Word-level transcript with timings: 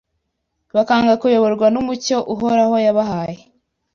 bakanga 0.75 1.13
kuyoborwa 1.21 1.67
n’umucyo 1.73 2.17
Uhoraho 2.33 2.75
yabahaye, 2.85 3.39